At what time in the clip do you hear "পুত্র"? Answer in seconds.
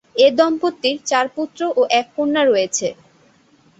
1.35-1.59